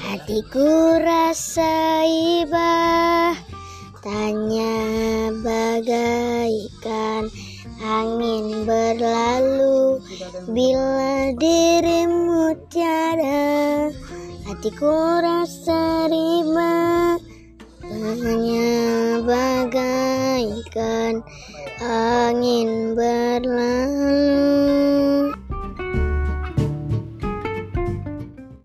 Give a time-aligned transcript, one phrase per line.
[0.00, 3.36] Hatiku rasa iba.
[4.00, 4.80] Tanya
[5.44, 7.28] bagaikan
[7.84, 10.00] angin berlalu.
[10.48, 13.92] Bila dirimu tiada
[14.48, 17.20] Hatiku rasa riba.
[17.84, 18.72] Tanya
[19.20, 21.20] bagaikan
[21.84, 23.99] angin berlalu.